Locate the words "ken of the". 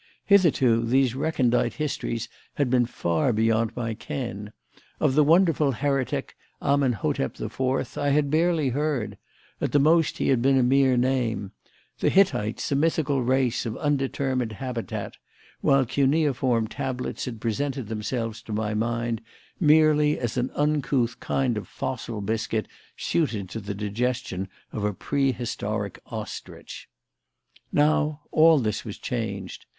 3.93-5.23